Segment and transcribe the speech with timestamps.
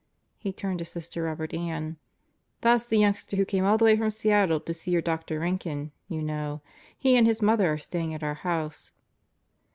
[0.39, 1.97] He turned to Sister Robert Ann.
[2.61, 5.39] "That's the youngster who came all the way from Seattle to see your Dr.
[5.41, 6.63] Rankin, you know.
[6.97, 8.93] He and his mother are staying at our house."